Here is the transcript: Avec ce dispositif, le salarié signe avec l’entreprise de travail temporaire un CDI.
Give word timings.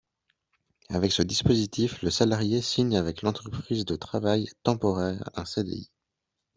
Avec 0.89 1.11
ce 1.11 1.21
dispositif, 1.21 2.01
le 2.01 2.09
salarié 2.09 2.63
signe 2.63 2.97
avec 2.97 3.21
l’entreprise 3.21 3.85
de 3.85 3.95
travail 3.95 4.49
temporaire 4.63 5.29
un 5.35 5.45
CDI. 5.45 5.91